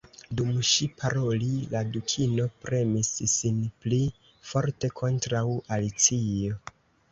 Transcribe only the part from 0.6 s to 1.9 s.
ŝi parolis, la